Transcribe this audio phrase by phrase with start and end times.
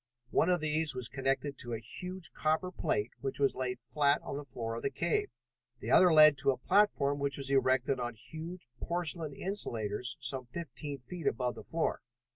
[0.31, 4.35] One of these was connected to a huge copper plate which was laid flat on
[4.35, 5.29] the floor of the cave.
[5.79, 10.97] The other led to a platform which was erected on huge porcelain insulators some fifteen
[10.97, 12.01] feet above the floor.